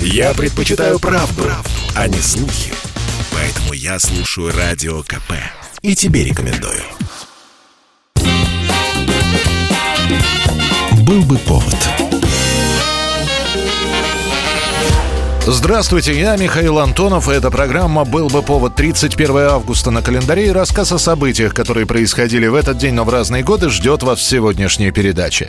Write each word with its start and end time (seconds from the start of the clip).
Я 0.00 0.34
предпочитаю 0.34 0.98
правду, 0.98 1.42
правду, 1.42 1.70
а 1.94 2.08
не 2.08 2.18
слухи. 2.18 2.72
Поэтому 3.32 3.72
я 3.72 3.98
слушаю 3.98 4.52
Радио 4.56 5.02
КП. 5.02 5.32
И 5.82 5.94
тебе 5.94 6.24
рекомендую. 6.24 6.82
Был 11.02 11.22
бы 11.22 11.38
повод. 11.38 11.76
Здравствуйте, 15.48 16.18
я 16.18 16.36
Михаил 16.36 16.80
Антонов, 16.80 17.28
и 17.28 17.32
эта 17.32 17.52
программа 17.52 18.04
«Был 18.04 18.28
бы 18.28 18.42
повод» 18.42 18.74
31 18.74 19.36
августа 19.36 19.92
на 19.92 20.02
календаре 20.02 20.48
и 20.48 20.50
рассказ 20.50 20.90
о 20.90 20.98
событиях, 20.98 21.54
которые 21.54 21.86
происходили 21.86 22.48
в 22.48 22.54
этот 22.56 22.78
день, 22.78 22.94
но 22.94 23.04
в 23.04 23.10
разные 23.10 23.44
годы, 23.44 23.70
ждет 23.70 24.02
вас 24.02 24.18
в 24.18 24.24
сегодняшней 24.24 24.90
передаче. 24.90 25.48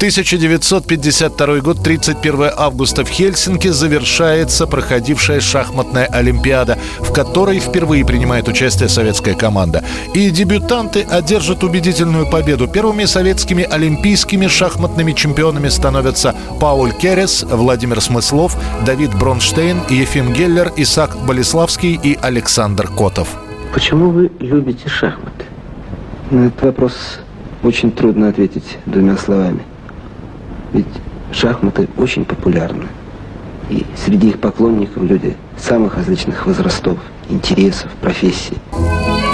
1952 0.00 1.60
год, 1.60 1.82
31 1.82 2.52
августа 2.56 3.04
в 3.04 3.08
Хельсинки 3.10 3.68
завершается 3.68 4.66
проходившая 4.66 5.40
шахматная 5.40 6.06
Олимпиада, 6.06 6.78
в 7.00 7.12
которой 7.12 7.58
впервые 7.58 8.06
принимает 8.06 8.48
участие 8.48 8.88
советская 8.88 9.34
команда. 9.34 9.84
И 10.14 10.30
дебютанты 10.30 11.02
одержат 11.02 11.64
убедительную 11.64 12.26
победу. 12.26 12.66
Первыми 12.66 13.04
советскими 13.04 13.62
олимпийскими 13.62 14.46
шахматными 14.46 15.12
чемпионами 15.12 15.68
становятся 15.68 16.34
Пауль 16.58 16.92
Керес, 16.92 17.42
Владимир 17.42 18.00
Смыслов, 18.00 18.56
Давид 18.86 19.14
Бронштейн, 19.18 19.82
Ефим 19.90 20.32
Геллер, 20.32 20.72
Исаак 20.78 21.18
Болеславский 21.26 22.00
и 22.02 22.18
Александр 22.22 22.88
Котов. 22.88 23.28
Почему 23.74 24.08
вы 24.08 24.32
любите 24.38 24.88
шахматы? 24.88 25.44
На 26.30 26.46
этот 26.46 26.62
вопрос 26.62 27.18
очень 27.62 27.92
трудно 27.92 28.30
ответить 28.30 28.78
двумя 28.86 29.18
словами. 29.18 29.60
Ведь 30.72 30.86
шахматы 31.32 31.88
очень 31.96 32.24
популярны. 32.24 32.86
И 33.68 33.84
среди 33.96 34.30
их 34.30 34.40
поклонников 34.40 35.02
люди 35.02 35.36
самых 35.56 35.96
различных 35.96 36.46
возрастов, 36.46 36.98
интересов, 37.28 37.90
профессий. 38.00 38.56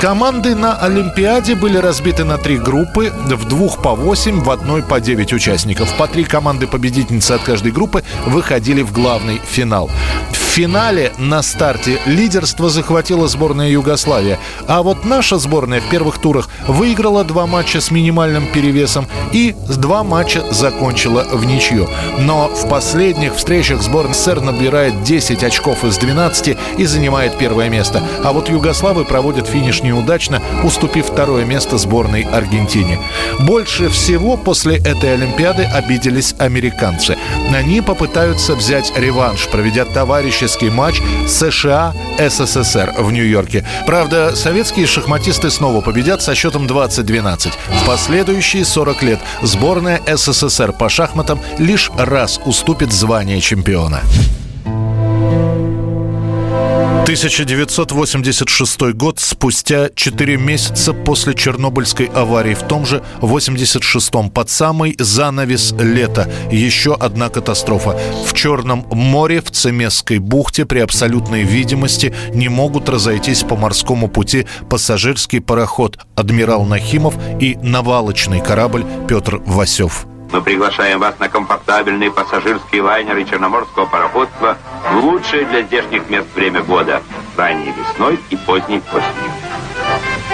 Команды 0.06 0.54
на 0.54 0.76
Олимпиаде 0.76 1.56
были 1.56 1.78
разбиты 1.78 2.22
на 2.22 2.38
три 2.38 2.58
группы, 2.58 3.12
в 3.24 3.44
двух 3.44 3.82
по 3.82 3.96
восемь, 3.96 4.38
в 4.40 4.50
одной 4.50 4.84
по 4.84 5.00
девять 5.00 5.32
участников. 5.32 5.92
По 5.96 6.06
три 6.06 6.22
команды 6.22 6.68
победительницы 6.68 7.32
от 7.32 7.42
каждой 7.42 7.72
группы 7.72 8.04
выходили 8.24 8.82
в 8.82 8.92
главный 8.92 9.40
финал. 9.44 9.90
В 10.30 10.36
финале 10.36 11.12
на 11.18 11.42
старте 11.42 11.98
лидерство 12.06 12.70
захватила 12.70 13.28
сборная 13.28 13.68
Югославия. 13.68 14.38
А 14.66 14.82
вот 14.82 15.04
наша 15.04 15.38
сборная 15.38 15.82
в 15.82 15.90
первых 15.90 16.18
турах 16.18 16.48
выиграла 16.66 17.24
два 17.24 17.46
матча 17.46 17.80
с 17.80 17.90
минимальным 17.90 18.46
перевесом 18.46 19.06
и 19.32 19.54
два 19.68 20.02
матча 20.02 20.42
закончила 20.52 21.24
в 21.30 21.44
ничью. 21.44 21.88
Но 22.20 22.48
в 22.48 22.68
последних 22.70 23.34
встречах 23.34 23.82
сборная 23.82 24.14
СССР 24.14 24.40
набирает 24.40 25.02
10 25.02 25.42
очков 25.42 25.84
из 25.84 25.98
12 25.98 26.56
и 26.78 26.86
занимает 26.86 27.36
первое 27.36 27.68
место. 27.68 28.02
А 28.24 28.32
вот 28.32 28.48
югославы 28.48 29.04
проводят 29.04 29.48
финиш 29.48 29.82
неудачно, 29.96 30.42
уступив 30.62 31.06
второе 31.06 31.44
место 31.44 31.78
сборной 31.78 32.22
Аргентине. 32.22 32.98
Больше 33.40 33.88
всего 33.88 34.36
после 34.36 34.76
этой 34.76 35.14
Олимпиады 35.14 35.64
обиделись 35.64 36.34
американцы. 36.38 37.16
Они 37.54 37.80
попытаются 37.80 38.54
взять 38.54 38.92
реванш, 38.96 39.48
проведя 39.48 39.84
товарищеский 39.84 40.70
матч 40.70 41.00
США-СССР 41.26 42.94
в 42.98 43.10
Нью-Йорке. 43.10 43.66
Правда, 43.86 44.36
советские 44.36 44.86
шахматисты 44.86 45.50
снова 45.50 45.80
победят 45.80 46.22
со 46.22 46.34
счетом 46.34 46.66
20-12. 46.66 47.52
В 47.82 47.86
последующие 47.86 48.64
40 48.64 49.02
лет 49.02 49.20
сборная 49.42 50.00
СССР 50.06 50.72
по 50.72 50.88
шахматам 50.88 51.40
лишь 51.58 51.90
раз 51.96 52.40
уступит 52.44 52.92
звание 52.92 53.40
чемпиона. 53.40 54.02
1986 57.06 58.80
год, 58.94 59.20
спустя 59.20 59.90
4 59.94 60.36
месяца 60.38 60.92
после 60.92 61.34
Чернобыльской 61.34 62.06
аварии, 62.06 62.54
в 62.54 62.64
том 62.64 62.84
же 62.84 63.00
86-м, 63.20 64.28
под 64.28 64.50
самый 64.50 64.96
занавес 64.98 65.70
лета, 65.78 66.28
еще 66.50 66.96
одна 66.96 67.28
катастрофа. 67.28 67.96
В 68.26 68.32
Черном 68.32 68.84
море, 68.90 69.40
в 69.40 69.52
Цемесской 69.52 70.18
бухте, 70.18 70.66
при 70.66 70.80
абсолютной 70.80 71.44
видимости 71.44 72.12
не 72.34 72.48
могут 72.48 72.88
разойтись 72.88 73.44
по 73.44 73.54
морскому 73.54 74.08
пути 74.08 74.44
пассажирский 74.68 75.40
пароход 75.40 76.00
«Адмирал 76.16 76.64
Нахимов» 76.64 77.14
и 77.40 77.56
навалочный 77.62 78.40
корабль 78.40 78.84
«Петр 79.06 79.36
Васев». 79.46 80.08
Мы 80.32 80.42
приглашаем 80.42 80.98
вас 80.98 81.18
на 81.18 81.28
комфортабельные 81.28 82.10
пассажирские 82.10 82.82
лайнеры 82.82 83.24
Черноморского 83.24 83.86
пароходства 83.86 84.58
в 84.92 85.04
лучшее 85.04 85.46
для 85.46 85.62
здешних 85.62 86.08
мест 86.10 86.28
время 86.34 86.62
года– 86.62 87.02
ранней 87.36 87.72
весной 87.72 88.18
и 88.30 88.36
поздней 88.36 88.82
осенью. 88.92 89.32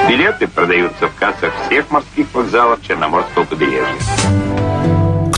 Билеты 0.09 0.49
продаются 0.49 1.09
в 1.09 1.15
кассах 1.15 1.53
всех 1.67 1.91
морских 1.91 2.27
вокзалов 2.33 2.83
Черноморского 2.83 3.45
побережья. 3.45 4.52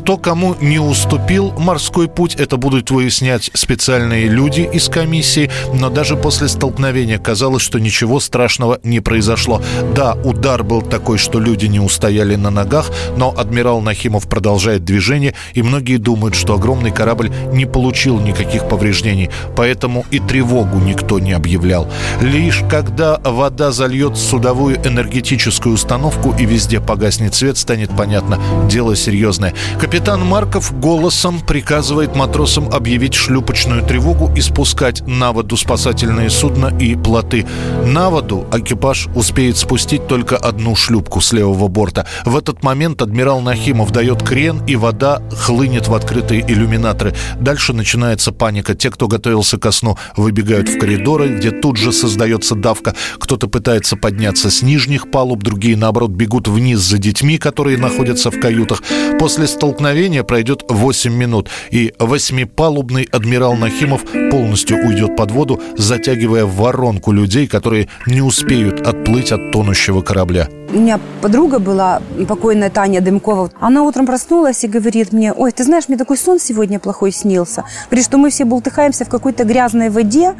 Кто 0.04 0.19
кому 0.19 0.54
не 0.60 0.78
уступил 0.78 1.53
морской 1.53 2.09
путь, 2.09 2.34
это 2.34 2.59
будут 2.59 2.91
выяснять 2.91 3.50
специальные 3.54 4.28
люди 4.28 4.69
из 4.70 4.91
комиссии. 4.91 5.50
Но 5.72 5.88
даже 5.88 6.15
после 6.15 6.48
столкновения 6.48 7.16
казалось, 7.16 7.62
что 7.62 7.78
ничего 7.78 8.20
страшного 8.20 8.81
не 8.82 9.00
произошло. 9.00 9.62
Да, 9.97 10.12
удар 10.22 10.62
был 10.62 10.82
такой, 10.82 11.16
что 11.16 11.41
люди 11.41 11.65
не 11.65 11.81
устояли 11.81 12.34
на 12.34 12.50
ногах, 12.50 12.91
но 13.16 13.32
адмирал 13.34 13.81
Нахимов 13.81 14.28
продолжает 14.28 14.84
движение, 14.84 15.32
и 15.54 15.62
многие 15.62 15.97
думают, 15.97 16.34
что 16.34 16.53
огромный 16.53 16.91
корабль 16.91 17.32
не 17.54 17.65
получил 17.65 18.21
никаких 18.21 18.69
повреждений, 18.69 19.31
поэтому 19.56 20.04
и 20.10 20.19
тревогу 20.19 20.81
никто 20.81 21.19
не 21.19 21.32
объявлял. 21.32 21.88
Лишь 22.21 22.62
когда 22.69 23.21
вода 23.25 23.72
зальет 23.72 24.19
судовую 24.19 24.76
энергетическую 24.86 25.75
установку 25.75 26.34
и 26.38 26.44
везде 26.44 26.78
погаснет 26.78 27.34
свет, 27.34 27.56
станет 27.56 27.88
понятно, 27.97 28.38
дело 28.69 28.97
серьезное. 28.97 29.54
Марков 30.00 30.77
голосом 30.81 31.41
приказывает 31.41 32.16
матросам 32.16 32.69
объявить 32.69 33.15
шлюпочную 33.15 33.84
тревогу 33.87 34.28
и 34.34 34.41
спускать 34.41 35.06
на 35.06 35.31
воду 35.31 35.56
спасательные 35.56 36.31
судна 36.31 36.77
и 36.81 36.97
плоты. 36.97 37.47
На 37.87 38.10
воду 38.10 38.44
экипаж 38.53 39.06
успеет 39.15 39.56
спустить 39.56 40.09
только 40.09 40.37
одну 40.37 40.75
шлюпку 40.75 41.21
с 41.21 41.33
левого 41.33 41.69
борта. 41.69 42.06
В 42.25 42.37
этот 42.37 42.65
момент 42.65 43.03
адмирал 43.03 43.41
Нахимов 43.41 43.93
дает 43.93 44.25
крен, 44.25 44.62
и 44.66 44.75
вода 44.75 45.22
хлынет 45.31 45.87
в 45.87 45.94
открытые 45.94 46.41
иллюминаторы. 46.41 47.15
Дальше 47.38 47.72
начинается 47.72 48.33
паника. 48.33 48.75
Те, 48.75 48.91
кто 48.91 49.06
готовился 49.06 49.59
ко 49.59 49.71
сну, 49.71 49.97
выбегают 50.16 50.69
в 50.69 50.77
коридоры, 50.77 51.37
где 51.37 51.53
тут 51.53 51.77
же 51.77 51.93
создается 51.93 52.56
давка. 52.56 52.97
Кто-то 53.21 53.47
пытается 53.47 53.94
подняться 53.97 54.50
с 54.50 54.60
нижних 54.60 55.12
палуб, 55.12 55.44
другие, 55.44 55.77
наоборот, 55.77 56.10
бегут 56.10 56.49
вниз 56.49 56.81
за 56.81 56.99
детьми, 56.99 57.38
которые 57.38 57.78
находятся 57.78 58.33
в 58.33 58.41
каютах. 58.41 58.83
После 59.21 59.47
столкновения 59.47 59.84
столкновение 59.84 60.25
пройдет 60.25 60.65
8 60.67 61.12
минут, 61.12 61.50
и 61.71 61.93
восьмипалубный 61.99 63.06
адмирал 63.12 63.55
Нахимов 63.55 64.03
полностью 64.31 64.78
уйдет 64.78 65.15
под 65.15 65.31
воду, 65.31 65.61
затягивая 65.77 66.47
в 66.47 66.56
воронку 66.56 67.12
людей, 67.12 67.47
которые 67.47 67.89
не 68.06 68.22
успеют 68.22 68.81
отплыть 68.81 69.31
от 69.31 69.53
тонущего 69.53 70.00
корабля. 70.00 70.49
У 70.72 70.78
меня 70.78 70.99
подруга 71.21 71.59
была, 71.59 72.00
покойная 72.27 72.71
Таня 72.71 73.03
Дымкова. 73.03 73.50
Она 73.61 73.83
утром 73.83 74.06
проснулась 74.06 74.65
и 74.65 74.69
говорит 74.69 75.12
мне, 75.12 75.34
ой, 75.34 75.53
ты 75.53 75.65
знаешь, 75.65 75.84
мне 75.89 75.99
такой 75.99 76.16
сон 76.16 76.41
сегодня 76.41 76.78
плохой 76.78 77.12
снился. 77.12 77.65
Говорит, 77.91 78.06
что 78.06 78.16
мы 78.16 78.31
все 78.31 78.47
бултыхаемся 78.47 79.05
в 79.05 79.11
какой-то 79.11 79.45
грязной 79.45 79.91
воде. 79.91 80.34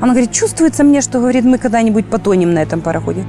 Она 0.00 0.12
говорит, 0.12 0.30
чувствуется 0.32 0.84
мне, 0.84 1.00
что, 1.00 1.20
говорит, 1.20 1.44
мы 1.44 1.56
когда-нибудь 1.56 2.06
потонем 2.10 2.52
на 2.52 2.58
этом 2.58 2.82
пароходе. 2.82 3.24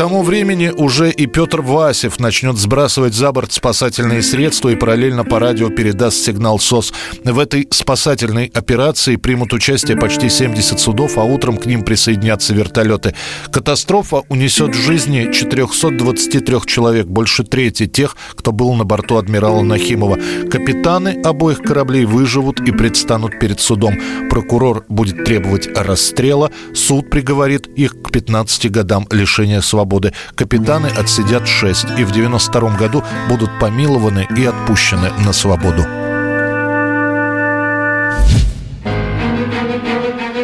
Тому 0.00 0.22
времени 0.22 0.72
уже 0.74 1.10
и 1.10 1.26
Петр 1.26 1.60
Васев 1.60 2.18
начнет 2.18 2.56
сбрасывать 2.56 3.12
за 3.12 3.32
борт 3.32 3.52
спасательные 3.52 4.22
средства 4.22 4.70
и 4.70 4.74
параллельно 4.74 5.26
по 5.26 5.38
радио 5.38 5.68
передаст 5.68 6.24
сигнал 6.24 6.58
СОС. 6.58 6.94
В 7.22 7.38
этой 7.38 7.68
спасательной 7.70 8.46
операции 8.54 9.16
примут 9.16 9.52
участие 9.52 9.98
почти 9.98 10.30
70 10.30 10.80
судов, 10.80 11.18
а 11.18 11.24
утром 11.24 11.58
к 11.58 11.66
ним 11.66 11.82
присоединятся 11.82 12.54
вертолеты. 12.54 13.14
Катастрофа 13.52 14.22
унесет 14.30 14.72
жизни 14.72 15.30
423 15.34 16.60
человек, 16.64 17.06
больше 17.06 17.44
трети 17.44 17.86
тех, 17.86 18.16
кто 18.30 18.52
был 18.52 18.72
на 18.72 18.84
борту 18.84 19.18
адмирала 19.18 19.60
Нахимова. 19.60 20.18
Капитаны 20.50 21.20
обоих 21.22 21.58
кораблей 21.58 22.06
выживут 22.06 22.58
и 22.60 22.72
предстанут 22.72 23.38
перед 23.38 23.60
судом. 23.60 23.98
Прокурор 24.30 24.86
будет 24.88 25.24
требовать 25.26 25.68
расстрела, 25.76 26.50
суд 26.72 27.10
приговорит 27.10 27.66
их 27.66 28.00
к 28.00 28.10
15 28.10 28.70
годам 28.70 29.06
лишения 29.10 29.60
свободы 29.60 29.89
свободы. 29.90 30.12
Капитаны 30.36 30.86
отсидят 30.86 31.48
6 31.48 31.98
и 31.98 32.04
в 32.04 32.12
92 32.12 32.76
году 32.76 33.02
будут 33.28 33.50
помилованы 33.58 34.28
и 34.36 34.44
отпущены 34.44 35.10
на 35.24 35.32
свободу. 35.32 35.99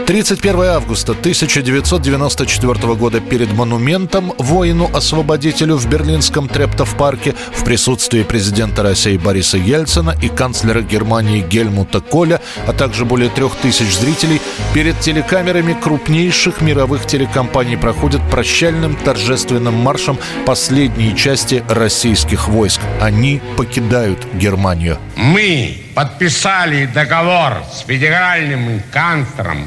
31 0.07 0.61
августа 0.63 1.13
1994 1.13 2.95
года 2.95 3.21
перед 3.21 3.53
монументом 3.53 4.33
воину-освободителю 4.39 5.75
в 5.75 5.89
берлинском 5.89 6.49
Трептов-парке 6.49 7.35
в 7.53 7.65
присутствии 7.65 8.23
президента 8.23 8.85
России 8.85 9.17
Бориса 9.17 9.59
Ельцина 9.59 10.15
и 10.23 10.29
канцлера 10.29 10.83
Германии 10.83 11.41
Гельмута 11.41 12.01
Коля, 12.01 12.41
а 12.69 12.73
также 12.73 13.05
более 13.05 13.31
трех 13.31 13.57
тысяч 13.57 13.93
зрителей, 13.97 14.41
перед 14.73 15.01
телекамерами 15.01 15.73
крупнейших 15.73 16.61
мировых 16.61 17.05
телекомпаний 17.07 17.77
проходят 17.77 18.23
прощальным 18.31 18.95
торжественным 18.95 19.75
маршем 19.75 20.19
последние 20.47 21.17
части 21.17 21.65
российских 21.69 22.47
войск. 22.47 22.81
Они 23.01 23.43
покидают 23.57 24.25
Германию. 24.35 24.99
Мы 25.17 25.83
подписали 25.97 26.87
договор 26.87 27.65
с 27.75 27.81
федеральным 27.81 28.81
канцлером 28.93 29.67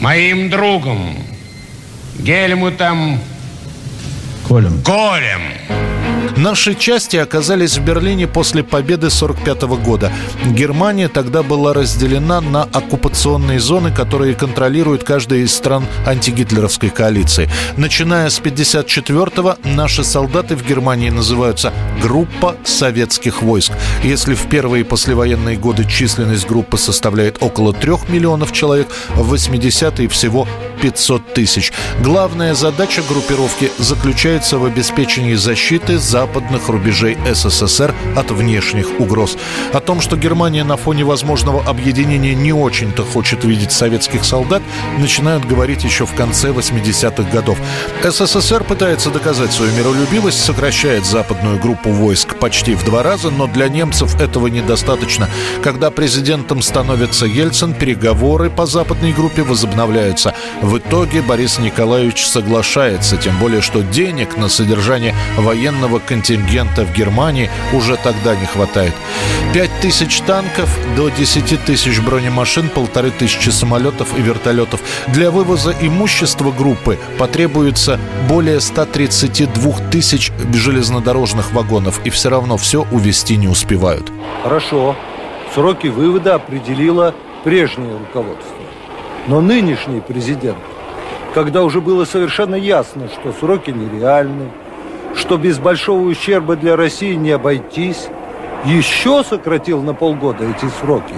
моим 0.00 0.50
другом 0.50 1.16
Гельмутом 2.18 3.18
Колем. 4.46 4.82
Колем. 4.82 5.40
Наши 6.36 6.74
части 6.74 7.16
оказались 7.16 7.78
в 7.78 7.84
Берлине 7.84 8.26
после 8.26 8.64
победы 8.64 9.06
1945 9.06 9.62
года. 9.84 10.12
Германия 10.44 11.08
тогда 11.08 11.44
была 11.44 11.72
разделена 11.72 12.40
на 12.40 12.64
оккупационные 12.64 13.60
зоны, 13.60 13.92
которые 13.92 14.34
контролирует 14.34 15.04
каждая 15.04 15.40
из 15.40 15.54
стран 15.54 15.86
антигитлеровской 16.06 16.90
коалиции. 16.90 17.48
Начиная 17.76 18.30
с 18.30 18.40
1954-го 18.40 19.56
наши 19.64 20.02
солдаты 20.02 20.56
в 20.56 20.66
Германии 20.66 21.10
называются 21.10 21.72
«Группа 22.02 22.56
советских 22.64 23.40
войск». 23.42 23.72
Если 24.02 24.34
в 24.34 24.48
первые 24.48 24.84
послевоенные 24.84 25.56
годы 25.56 25.84
численность 25.84 26.48
группы 26.48 26.78
составляет 26.78 27.42
около 27.42 27.72
3 27.72 27.92
миллионов 28.08 28.52
человек, 28.52 28.88
в 29.14 29.32
80-е 29.32 30.08
всего 30.08 30.48
500 30.82 31.32
тысяч. 31.32 31.72
Главная 32.02 32.54
задача 32.54 33.02
группировки 33.08 33.70
заключается 33.78 34.33
в 34.34 34.64
обеспечении 34.64 35.34
защиты 35.34 35.96
западных 35.96 36.68
рубежей 36.68 37.16
СССР 37.32 37.94
от 38.16 38.32
внешних 38.32 38.98
угроз. 38.98 39.36
О 39.72 39.78
том, 39.78 40.00
что 40.00 40.16
Германия 40.16 40.64
на 40.64 40.76
фоне 40.76 41.04
возможного 41.04 41.62
объединения 41.64 42.34
не 42.34 42.52
очень-то 42.52 43.04
хочет 43.04 43.44
видеть 43.44 43.70
советских 43.70 44.24
солдат, 44.24 44.60
начинают 44.98 45.44
говорить 45.44 45.84
еще 45.84 46.04
в 46.04 46.14
конце 46.14 46.48
80-х 46.48 47.30
годов. 47.30 47.58
СССР 48.02 48.64
пытается 48.64 49.10
доказать 49.10 49.52
свою 49.52 49.70
миролюбивость, 49.72 50.44
сокращает 50.44 51.06
западную 51.06 51.60
группу 51.60 51.90
войск 51.90 52.34
почти 52.34 52.74
в 52.74 52.84
два 52.84 53.04
раза, 53.04 53.30
но 53.30 53.46
для 53.46 53.68
немцев 53.68 54.20
этого 54.20 54.48
недостаточно. 54.48 55.28
Когда 55.62 55.92
президентом 55.92 56.60
становится 56.60 57.26
Ельцин, 57.26 57.72
переговоры 57.72 58.50
по 58.50 58.66
западной 58.66 59.12
группе 59.12 59.44
возобновляются. 59.44 60.34
В 60.60 60.76
итоге 60.78 61.22
Борис 61.22 61.60
Николаевич 61.60 62.26
соглашается, 62.26 63.16
тем 63.16 63.38
более, 63.38 63.60
что 63.60 63.82
денег 63.82 64.23
на 64.36 64.48
содержание 64.48 65.14
военного 65.36 65.98
контингента 65.98 66.84
в 66.84 66.92
Германии 66.92 67.50
уже 67.72 67.96
тогда 67.96 68.34
не 68.34 68.46
хватает. 68.46 68.92
5 69.52 69.70
тысяч 69.80 70.20
танков, 70.20 70.68
до 70.96 71.08
10 71.08 71.64
тысяч 71.64 72.00
бронемашин, 72.00 72.68
полторы 72.68 73.10
тысячи 73.10 73.50
самолетов 73.50 74.18
и 74.18 74.22
вертолетов. 74.22 74.80
Для 75.08 75.30
вывоза 75.30 75.74
имущества 75.80 76.50
группы 76.50 76.98
потребуется 77.18 78.00
более 78.28 78.60
132 78.60 79.90
тысяч 79.90 80.32
железнодорожных 80.52 81.52
вагонов, 81.52 82.00
и 82.04 82.10
все 82.10 82.30
равно 82.30 82.56
все 82.56 82.86
увезти 82.90 83.36
не 83.36 83.48
успевают. 83.48 84.10
Хорошо. 84.42 84.96
Сроки 85.54 85.86
вывода 85.86 86.34
определило 86.34 87.14
прежнее 87.44 87.96
руководство. 87.96 88.56
Но 89.28 89.40
нынешний 89.40 90.00
президент, 90.00 90.58
когда 91.34 91.64
уже 91.64 91.80
было 91.80 92.04
совершенно 92.04 92.54
ясно, 92.54 93.08
что 93.08 93.32
сроки 93.32 93.70
нереальны, 93.70 94.50
что 95.16 95.36
без 95.36 95.58
большого 95.58 96.06
ущерба 96.08 96.56
для 96.56 96.76
России 96.76 97.14
не 97.14 97.32
обойтись, 97.32 98.06
еще 98.64 99.24
сократил 99.24 99.82
на 99.82 99.94
полгода 99.94 100.44
эти 100.44 100.70
сроки. 100.80 101.14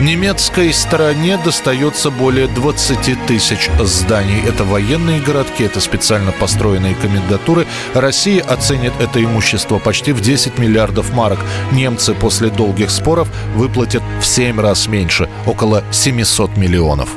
Немецкой 0.00 0.72
стороне 0.72 1.38
достается 1.44 2.10
более 2.10 2.48
20 2.48 3.26
тысяч 3.26 3.68
зданий. 3.82 4.42
Это 4.48 4.64
военные 4.64 5.20
городки, 5.20 5.62
это 5.62 5.78
специально 5.78 6.32
построенные 6.32 6.94
комендатуры. 6.94 7.66
Россия 7.94 8.42
оценит 8.42 8.94
это 8.98 9.22
имущество 9.22 9.78
почти 9.78 10.12
в 10.12 10.22
10 10.22 10.58
миллиардов 10.58 11.14
марок. 11.14 11.40
Немцы 11.72 12.14
после 12.14 12.48
долгих 12.48 12.90
споров 12.90 13.28
выплатят 13.54 14.02
в 14.22 14.26
7 14.26 14.58
раз 14.58 14.88
меньше, 14.88 15.28
около 15.46 15.84
700 15.92 16.56
миллионов. 16.56 17.10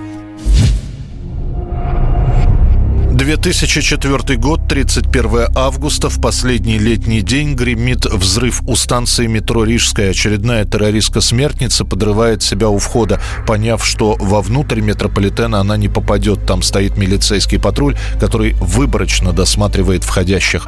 2004 3.24 4.38
год, 4.38 4.68
31 4.68 5.48
августа, 5.56 6.10
в 6.10 6.20
последний 6.20 6.78
летний 6.78 7.22
день 7.22 7.56
гремит 7.56 8.06
взрыв 8.06 8.62
у 8.68 8.75
станции 8.75 9.28
метро 9.28 9.64
Рижская. 9.64 10.10
Очередная 10.10 10.66
террористка-смертница 10.66 11.86
подрывает 11.86 12.44
себя 12.44 12.68
у 12.68 12.80
входа, 12.80 13.22
поняв, 13.48 13.86
что 13.86 14.18
вовнутрь 14.20 14.81
метрополитена 14.81 15.62
она 15.62 15.78
не 15.78 15.88
попадет. 15.88 16.46
Там 16.46 16.62
стоит 16.62 16.98
милицейский 16.98 17.60
патруль, 17.60 17.96
который 18.20 18.56
выборочно 18.60 19.31
досматривает 19.31 20.04
входящих. 20.04 20.68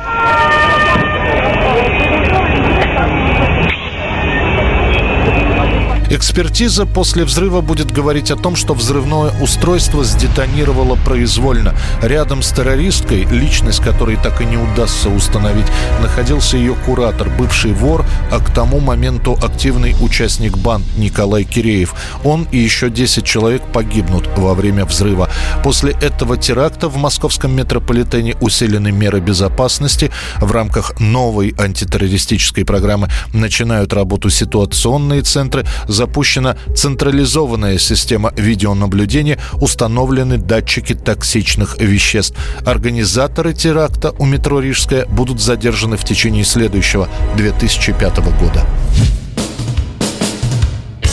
Экспертиза 6.16 6.86
после 6.86 7.26
взрыва 7.26 7.60
будет 7.60 7.92
говорить 7.92 8.32
о 8.32 8.38
том, 8.38 8.56
что 8.56 8.74
взрывное 8.74 9.34
устройство 9.42 10.02
сдетонировало 10.06 10.96
произвольно. 10.96 11.76
Рядом 12.02 12.42
с 12.42 12.54
террористкой, 12.54 13.26
личность 13.26 13.84
которой 13.84 14.16
так 14.16 14.40
и 14.40 14.46
не 14.46 14.56
удастся 14.56 15.10
установить, 15.10 15.66
находился 16.02 16.56
ее 16.56 16.74
куратор, 16.86 17.30
бывший 17.30 17.74
вор, 17.74 18.06
а 18.32 18.40
к 18.40 18.50
тому 18.54 18.80
моменту 18.80 19.38
активный 19.44 19.94
участник 20.00 20.58
банд 20.58 20.86
Николай 20.96 21.44
Киреев. 21.44 21.94
Он 22.24 22.48
и 22.50 22.60
еще 22.60 22.90
10 22.90 23.26
человек 23.26 23.64
погибнут 23.74 24.30
во 24.38 24.54
время 24.54 24.86
взрыва. 24.86 25.30
После 25.66 25.92
этого 26.02 26.38
теракта 26.38 26.88
в 26.88 26.96
московском 26.96 27.54
метрополитене 27.54 28.38
усилены 28.40 28.94
меры 28.94 29.20
безопасности. 29.20 30.12
В 30.40 30.50
рамках 30.54 30.98
новой 30.98 31.54
антитеррористической 31.58 32.64
программы 32.64 33.10
начинают 33.34 33.92
работу 33.92 34.30
ситуационные 34.30 35.22
центры, 35.22 35.66
запущена 36.06 36.56
централизованная 36.75 37.80
система 37.80 38.31
видеонаблюдения, 38.38 39.40
установлены 39.60 40.38
датчики 40.38 40.94
токсичных 40.94 41.78
веществ. 41.80 42.38
Организаторы 42.66 43.54
теракта 43.54 44.13
у 44.19 44.25
метро 44.25 44.60
Рижская 44.60 45.06
будут 45.07 45.42
задержаны 45.42 45.98
в 45.98 46.04
течение 46.04 46.46
следующего 46.46 47.10
2005 47.38 48.18
года. 48.40 48.66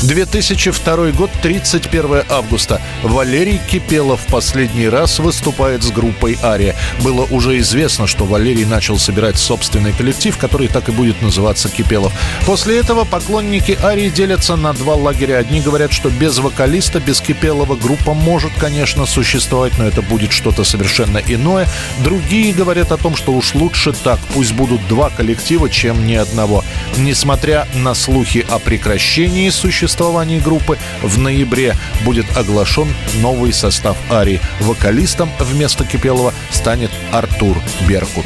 2002 0.03 1.13
год, 1.13 1.31
31 1.43 2.25
августа. 2.29 2.81
Валерий 3.05 3.61
Кипелов 3.71 4.27
последний 4.27 4.89
раз 4.89 5.21
выступает 5.21 5.85
с 5.85 5.93
группой 5.93 6.37
«Ария». 6.43 6.75
Было 7.03 7.25
уже 7.31 7.59
известно, 7.61 8.09
что 8.09 8.25
Валерий 8.25 8.65
начал 8.65 8.99
собирать 8.99 9.39
собственный 9.39 9.93
коллектив, 9.93 10.37
который 10.37 10.67
так 10.67 10.89
и 10.89 10.93
будет 10.93 11.23
называться 11.23 11.69
«Кипелов». 11.69 12.13
После 12.47 12.79
этого 12.79 13.05
поклонники 13.05 13.79
«Арии» 13.81 14.09
делятся 14.09 14.57
на 14.57 14.73
два 14.73 14.95
лагеря. 14.95 15.39
Одни 15.39 15.61
говорят, 15.61 15.93
что 15.93 16.11
без 16.11 16.39
вокалиста, 16.39 16.99
без 16.99 17.21
Кипелова 17.21 17.77
группа 17.77 18.13
может, 18.13 18.53
конечно, 18.59 19.07
существовать, 19.07 19.79
но 19.79 19.87
это 19.87 20.03
будет 20.03 20.33
что-то 20.33 20.65
совершенно 20.65 21.19
иное. 21.19 21.69
Другие 22.03 22.53
говорят 22.53 22.91
о 22.91 22.97
том, 22.97 23.15
что 23.15 23.33
уж 23.33 23.55
лучше 23.55 23.93
так, 23.93 24.19
пусть 24.35 24.53
будут 24.53 24.87
два 24.89 25.11
коллектива, 25.11 25.71
чем 25.71 26.07
ни 26.09 26.15
одного. 26.15 26.65
Несмотря 26.99 27.69
на 27.75 27.95
слухи 27.95 28.45
о 28.51 28.59
прекращении 28.59 29.49
существования 29.51 29.92
существовании 29.93 30.39
группы 30.39 30.79
в 31.03 31.19
ноябре 31.19 31.77
будет 32.03 32.25
оглашен 32.35 32.89
новый 33.17 33.53
состав 33.53 33.95
Ари. 34.11 34.41
Вокалистом 34.61 35.31
вместо 35.39 35.85
Кипелова 35.85 36.33
станет 36.51 36.91
Артур 37.13 37.59
Беркут. 37.87 38.25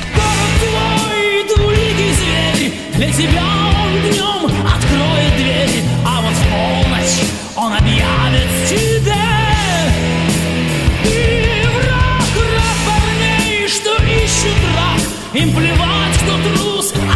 Для 2.94 3.12
тебя 3.12 3.42
он 3.82 4.00
днем 4.00 4.64
откроет 4.64 5.36
дверь, 5.36 5.82
а 6.06 6.22
вот 6.22 6.32
в 6.32 6.44
полночь 6.52 7.24
он 7.56 7.72
объявит 7.74 8.48
тебе. 8.68 9.12
И 11.04 11.64
враг, 11.74 12.22
враг 12.36 12.78
парней, 12.86 13.66
что 13.66 13.90
ищут 14.04 14.56
рак, 14.76 15.00
им 15.34 15.52
плевать, 15.52 16.16
кто 16.22 16.38
трус, 16.48 16.94
а 16.94 17.15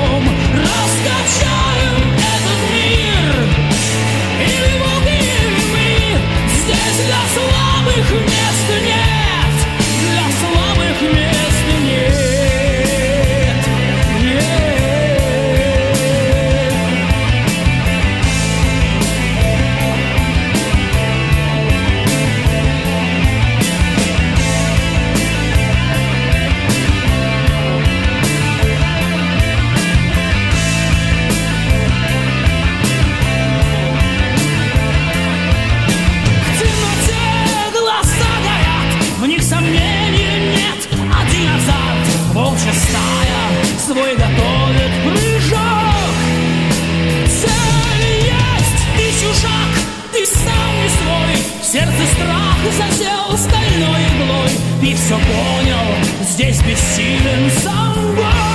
все 55.11 55.19
понял, 55.19 56.05
здесь 56.21 56.61
бессилен 56.61 57.49
сам 57.63 58.15
Бог. 58.15 58.50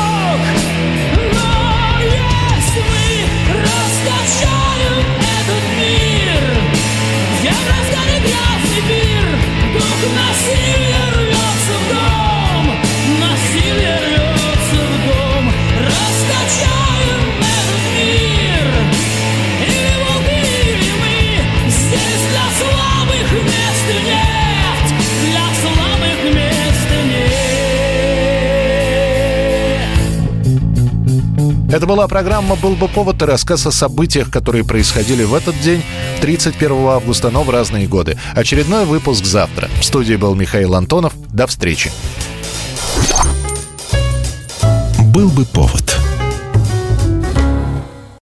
Это 31.68 31.85
была 31.87 32.06
программа 32.06 32.54
«Был 32.54 32.76
бы 32.76 32.88
повод» 32.88 33.20
и 33.23 33.25
рассказ 33.25 33.66
о 33.66 33.73
событиях, 33.73 34.30
которые 34.30 34.64
происходили 34.64 35.25
в 35.25 35.35
этот 35.35 35.58
день, 35.61 35.82
31 36.20 36.87
августа, 36.87 37.30
но 37.30 37.42
в 37.42 37.50
разные 37.50 37.88
годы. 37.88 38.16
Очередной 38.35 38.85
выпуск 38.85 39.25
завтра. 39.25 39.68
В 39.80 39.85
студии 39.85 40.14
был 40.14 40.35
Михаил 40.35 40.75
Антонов. 40.75 41.14
До 41.32 41.46
встречи. 41.46 41.90
«Был 45.12 45.28
бы 45.30 45.44
повод» 45.44 45.96